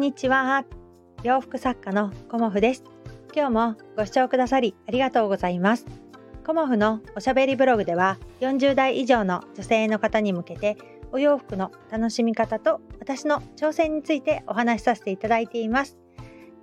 [0.00, 0.64] んにちは。
[1.24, 2.84] 洋服作家のコモフです。
[3.36, 5.84] 今日もご視聴くださりありがとうございます。
[6.42, 10.78] コモフのおしゃべりブログでは40代以上の女性の方に向けて
[11.12, 15.98] お洋服の楽しみ方と私の挑戦についてお話しさせていただいています。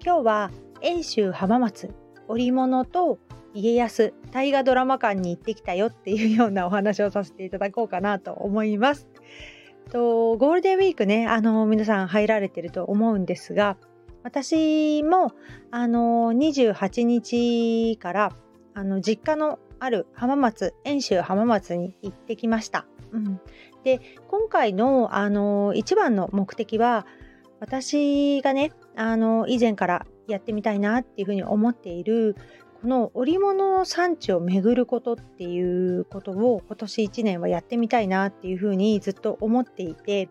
[0.04, 0.52] 今日は
[0.82, 1.94] 遠州浜松
[2.28, 3.20] 織物と
[3.54, 9.08] 家康大河ドラマ館に行ってきたよっていうようなお話をさせていただこうかなと思います。
[9.88, 13.78] とゴールデンウィークねあの皆さん入られてると思うんですが
[14.24, 15.34] 私も
[15.72, 18.34] あの28日から
[18.74, 22.86] あの実家のある浜松遠州浜松に行ってきました。
[23.12, 23.40] うん、
[23.84, 27.06] で今回のあの一番の目的は
[27.60, 32.36] 私がねあの以前からやってみたいなっていうふうに思っている
[32.88, 40.30] の織物の産地を巡ることっていうことを今年1年はやってみたいなっていうふうにずっと思っていて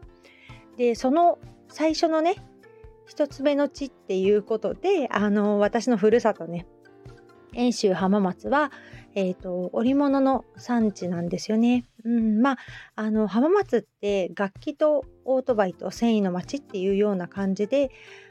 [0.76, 2.36] でその最初のね
[3.08, 6.66] 1つ目の地っていうことであの私のふるさとね
[7.56, 8.70] 遠州浜松は、
[9.14, 11.84] えーと、織物の産地なんですよね。
[12.04, 12.58] うん、まあ
[12.94, 17.90] あの浜松って楽器とオートバイと繊維の町っていうような感じで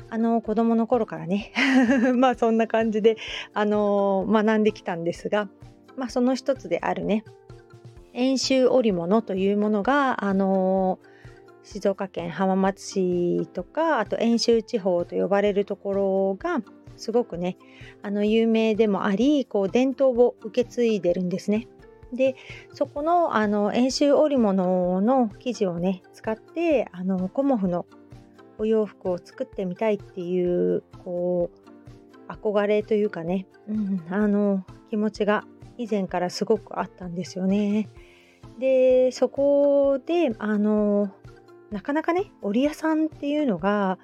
[0.10, 1.52] あの子供の頃からね
[2.16, 3.18] まあそんな感じで
[3.54, 5.50] あの学んできたんですが、
[5.98, 7.26] まあ、その一つであるね
[8.14, 11.00] 遠州織物というものがあの
[11.64, 16.62] 静岡県浜松市とかあと遠州地方と呼ばれるところが
[16.98, 17.58] すごくね
[18.02, 21.68] あの有名でもありこう伝統を受け継いでるんですね。
[22.14, 22.36] で
[22.74, 27.86] そこのあの遠州織物の生地をね使ってあのコモフの
[28.58, 35.44] お洋服を作ってみたいっていうこう憧れというかね、うん、あの気持ちが
[35.78, 37.90] 以前からすごくあったんですよね。
[38.60, 41.12] でそこであの
[41.72, 43.98] なかなかね織屋さんっていうのが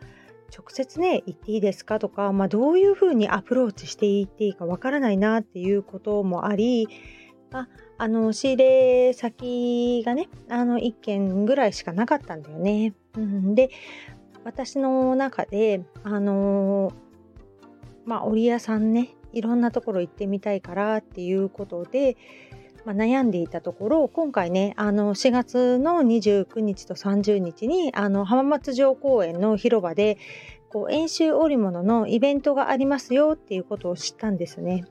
[0.55, 6.87] 直接ね言っていいですかとか、まあ、どういうふうにアプローチしていっていいかわからないなっていうこともあり、
[7.51, 7.67] まあ、
[7.97, 12.93] あの仕入れ先がねあの1軒ぐらいしかなかったんだよね。
[13.15, 13.69] うん、で
[14.43, 16.91] 私の中であの
[18.05, 22.17] まあ織屋さんねいろんなところ行ってみたいからっていうことで、
[22.85, 30.17] まあ、悩んでいたところ今回ねあの4月の29日と30日にあの浜松城公園の広場で
[30.69, 34.85] こう演習織物のイベントがありますよっていうことを知ったんですね。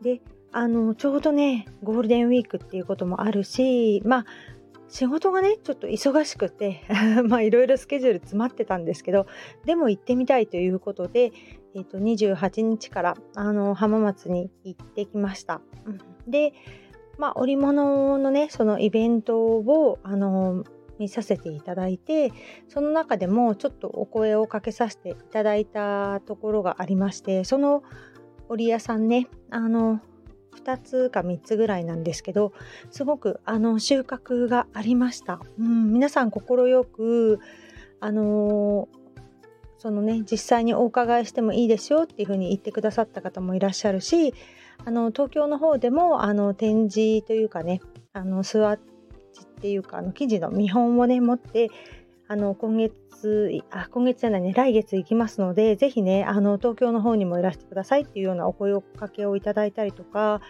[0.00, 0.20] で
[0.52, 4.26] あのちょうどねゴールデンウィークっていうこともあるしまあ
[4.88, 6.82] 仕事がねちょっと忙しくて
[7.28, 9.26] まあいろいろスケジュール詰まってたんですけど
[9.64, 11.32] でも行ってみたいということで、
[11.74, 15.60] えー、と28日からあの浜松に行ってきました。
[16.26, 16.52] で
[17.18, 20.64] まあ、織物のねそのイベントをあの
[20.98, 22.32] 見させていただいて
[22.68, 27.82] その中でもちょっとお声をかけさせていただいたところがありましてその
[28.48, 30.00] 織屋さんねあの
[30.56, 32.52] 2つか3つぐらいなんですけど
[32.90, 36.42] すごくあの収穫がありました、うん、皆さん快
[36.84, 37.40] く
[38.00, 38.88] あの
[39.78, 44.34] そのね実際にお伺いしてもいいですよっていうふうに言ってくださった方もいらっしゃるし
[44.84, 47.80] あの東京の方でもあの展示というかね
[48.12, 48.76] あのスワッ
[49.32, 51.70] チっていうかあの生地の見本をね持って
[52.28, 60.40] あの今月あ今月じゃないね来月行きますのでぜひねあの東京の方にもいらしてくださいっていうようなお声かけをいただいたりとか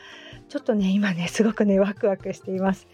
[0.48, 2.88] ちょっとね今ねすごくねワクワクしています。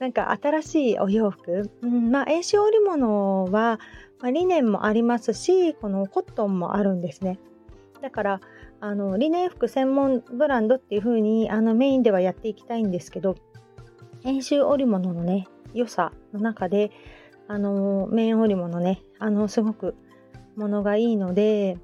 [0.00, 3.78] なんか新しいお洋服、うん、まあ遠州織物は、
[4.20, 7.38] まあ、リネンもありますしこのコットンもあるんですね。
[8.02, 8.40] だから
[8.84, 13.34] あのリネン服専門ブランドっていう風にあのメインではやっていきたいんですけど
[14.22, 16.90] 編集織物のね良さの中で
[17.48, 19.94] あの綿織物ねあのすごく
[20.56, 21.78] ものがいいので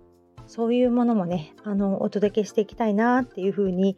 [0.47, 3.97] そういうものもねあのお届けしていきたいなっていう風に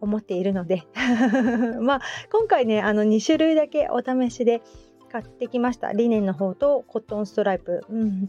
[0.00, 0.84] 思っているので。
[1.82, 4.62] まあ今回ねあの2種類だけお試しで
[5.10, 5.92] 買ってきました。
[5.92, 8.26] リネンの方とコットンストライプ、うん、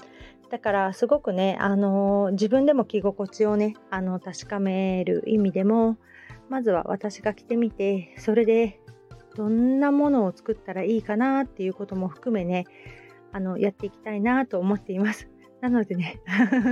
[0.49, 5.97] だからすごくね、あの自分でも着心地をねあの確かめる意味でも
[6.49, 8.79] まずは私が着てみてそれで
[9.35, 12.65] どんなものを作ったらいいかなっていうことも含めね
[13.31, 15.29] あのやっていきたいなと思っています。
[15.59, 16.21] なのでね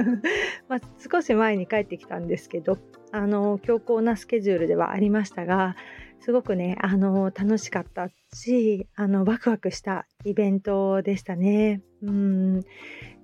[0.70, 2.78] まあ、少し前に帰ってきたんですけど
[3.12, 5.76] あの強硬なスケジュールではありましたが
[6.20, 11.82] すごくねあの楽しかったしあのワクワクしたイベントでしたね。
[12.04, 12.62] うん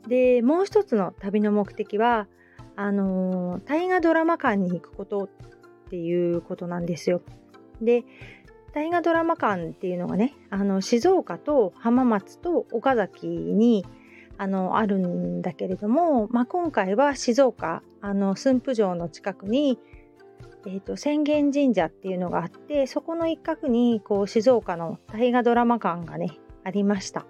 [0.08, 2.28] でもう一つの旅の目的は
[2.76, 5.30] あの大河ドラマ館に行くことっ
[5.90, 7.22] ていうことなんですよ。
[7.82, 8.04] で
[8.74, 13.86] 大河ドラマ館っていうのがねあの静岡と浜松と岡崎に
[14.38, 19.78] あのあるんだけれども、まあ、今回は静岡あの駿府城の近くに、
[20.66, 27.26] えーと、浅間神社っていうのがあってそこの一角にこう静岡の大河ドラマ館がねありました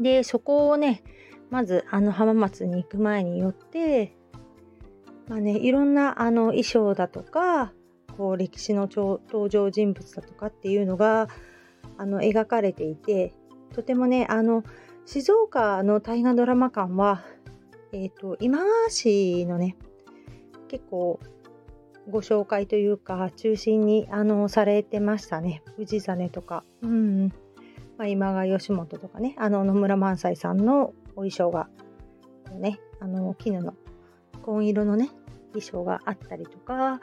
[0.00, 1.02] でそこをね
[1.50, 4.16] まずあの浜松に行く前によって
[5.28, 7.72] まあねいろんなあの衣装だとか
[8.16, 11.28] こう歴史の登場人物だとかっていうのが
[11.98, 13.32] あの描かれていて
[13.74, 14.64] とてもねあの
[15.04, 17.24] 静岡の大河ドラマ館は、
[17.92, 19.76] えーと、今川市のね
[20.68, 21.20] 結構
[22.08, 25.62] ご紹介というか中心にあのされてましたね。
[25.78, 27.28] 氏真とか、うん。
[27.98, 31.68] まあ、今川義元とかねあの野村萬斎さんのお衣装が
[32.58, 33.74] ねあの絹の
[34.42, 35.10] 紺色のね
[35.52, 37.00] 衣装があったりとか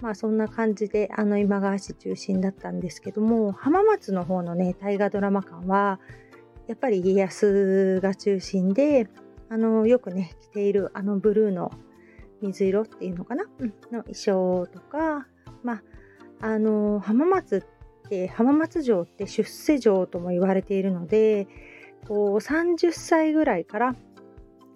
[0.00, 6.00] まあそんな感じであの今川市中心だったんですけども浜松の方のね大河ドラマ館は
[6.66, 9.08] やっぱり家康が中心で
[9.48, 11.70] あのよくね着ているあのブルーの
[12.42, 15.26] 水色っていうのかな、うん、の衣装とか
[15.62, 15.82] まあ
[16.40, 17.64] あの浜松
[18.04, 21.46] って浜松城って出世城とも言われているので
[22.08, 23.96] こう30歳ぐらいから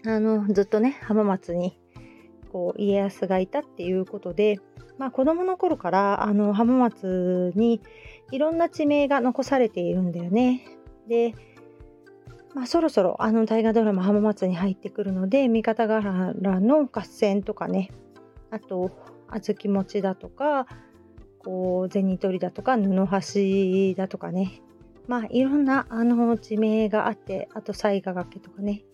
[0.06, 1.78] あのずっとね浜松に
[2.52, 4.58] こう家康がいたっていうことで、
[4.96, 7.82] まあ、子供の頃からあの浜松に
[8.30, 10.64] いろんな地名が残されているんだよね。
[11.08, 11.34] で
[12.54, 17.90] まあ、そろそろあの大河ドラマ浜松に入ってくるので三方ヶ原の合戦とかね
[18.50, 18.90] あと
[19.28, 20.66] 小豆餅だとか
[21.38, 24.62] こう銭取りだとか布端だとかね
[25.08, 28.84] まあいろんなあの地名があってあと雑賀崖とかね。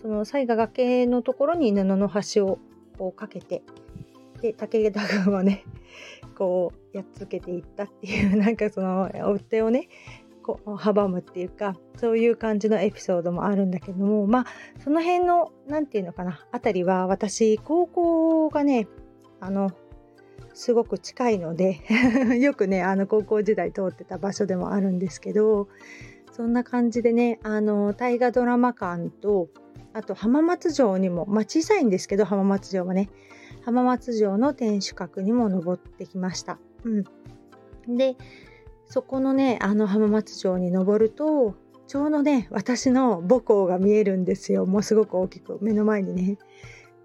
[0.00, 2.58] その雑賀崖のところに布の端を
[2.98, 3.62] こうかけて
[4.40, 5.64] で武田軍はね
[6.36, 9.88] こうやっつけていったっていう なんかその追っ手をね
[10.42, 14.46] こう阻むっていうかそういう感じのエピソードもあるんだけどもまあ
[14.82, 18.88] その辺の何て言うのかなあたりは私高校がね
[19.40, 19.70] あの
[20.54, 21.80] すごく近いので
[22.40, 25.68] よくねあの高校時代通ってた場所でもあるんですけど
[26.32, 29.48] そんな感じでねあの大河ドラマ館と
[29.92, 33.10] あと浜松城にも、まあ、小さいんですけど浜松城はね
[33.64, 36.58] 浜松城の天守閣にも登ってきました。
[36.84, 38.16] うん、で
[38.86, 41.54] そこのねあの浜松城に登ると
[41.86, 44.64] ちょうどね私の母校が見えるんですよ。
[44.66, 46.38] もうすごく大きく目の前にね。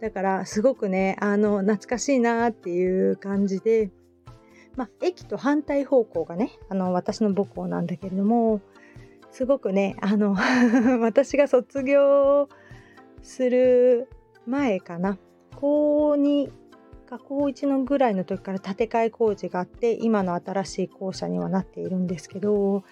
[0.01, 3.91] だからすごくねあの懐かしいなっていう感じで
[4.75, 8.61] まあ駅と反対方向がねあの私の母校なんだけれども
[9.31, 10.35] すごくねあの
[11.01, 12.49] 私が卒業
[13.21, 14.09] する
[14.45, 15.17] 前かな。
[15.55, 16.51] 高2
[17.09, 22.83] が高1のぐらいの時から建て替え工事があって今の新しい校舎にはなっているんですけど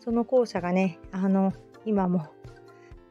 [0.00, 1.52] その校舎がねあの
[1.84, 2.26] 今も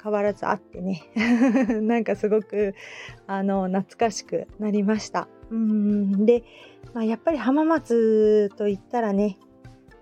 [0.06, 1.02] 変わらずあってね。
[1.82, 2.76] なんかすごく
[3.26, 5.28] あの懐かしくなりました。
[5.50, 6.28] うん。
[6.28, 6.44] で、
[6.94, 9.40] まあ、やっぱり浜松といったらね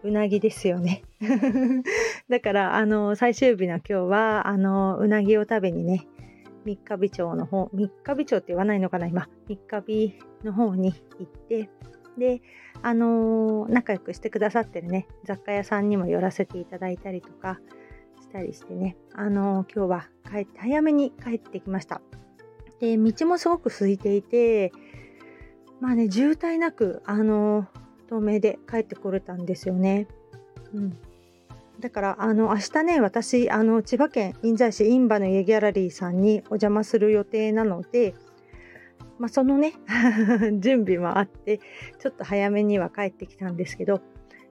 [0.03, 1.03] うなぎですよね。
[2.27, 6.05] だからあの最終日の今日はあのうなぎを食べにね
[6.65, 11.69] 三日日町の方、三日日町って言わないのかな、今、三日日の方に行って、
[12.17, 12.41] で、
[12.81, 17.59] あのー、仲良くしてくださってるね、雑貨屋さんにも寄らせていただいたりとか
[18.33, 22.01] たりしてね、あのー、今日は帰って、早めに帰ってきました。
[22.79, 24.73] で、道もすごく空いていて、
[25.79, 30.07] まあね、渋滞なく、あのー、透明で帰ってこれたんですよね。
[30.73, 30.97] うん。
[31.79, 38.13] だからあの明日ね私あの千葉県印西市印旛の家ギャラリーさんにお邪魔する予定なので、
[39.19, 39.73] まあ、そのね
[40.61, 41.59] 準備もあって
[41.99, 44.01] ちょっと早めには帰ってきたんですけど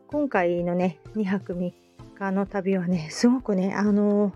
[0.08, 1.72] 今回のね2泊3
[2.30, 4.32] の旅はねすごくねあの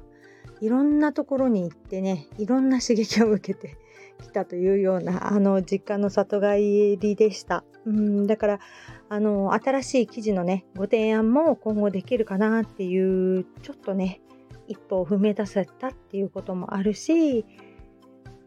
[0.61, 3.76] いろんなところに行ってねいろんな刺激を受けて
[4.23, 7.64] きたというようなあの実家の里帰りでした。
[7.85, 8.61] うんだから
[9.09, 14.21] あの新しい記事のねご提案も今後できるかなっていうちょっとね
[14.66, 17.45] 一歩を踏み出せたっていうこともあるし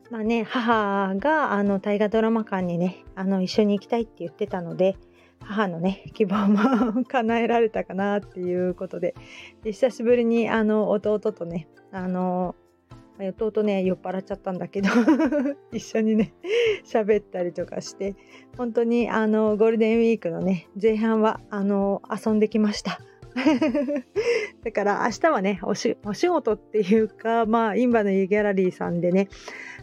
[0.09, 4.97] まあね母があの大河ドラマ館にねあの一緒に行きたいって言ってたので
[5.41, 9.15] 母のね 希望も叶えられたかなっていうことで。
[9.63, 12.55] で久しぶりにあの弟とねあの
[13.19, 14.89] 弟ね酔っ払っちゃったんだけど
[15.73, 16.33] 一緒にね
[16.85, 18.15] 喋ったりとかして
[18.57, 22.99] 本当にあのゴールデンウィークのね前半はあの遊んできました。
[24.63, 25.95] だから明日はねお仕
[26.27, 29.29] 事っていうかまあインバの湯ギャラリーさんでね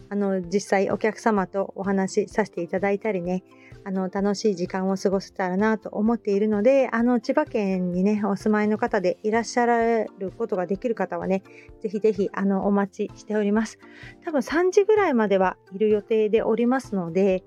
[0.09, 3.43] あの実際お客様とお話しさせていただいたりね
[3.87, 11.41] あの楽しい時間を過ごせたらなと思っているのであの千葉県にねお住まいの方でいらっしゃることができる方はね
[11.81, 13.79] ぜひぜひあのお待ちしております。
[14.25, 17.45] 多分3時ぐらいまではいる予定でおりますので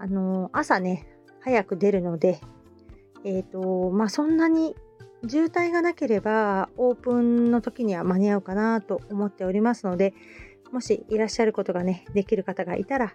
[0.00, 1.06] あの朝ね
[1.40, 2.40] 早く出るので
[3.24, 4.74] えっ、ー、とまあそんなに
[5.28, 10.14] 渋滞がなければオープンの時には間に合うかなと思っておりますので
[10.72, 13.14] もしいらっしゃることがねできる方がいたら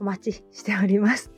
[0.00, 1.37] お待ちしております。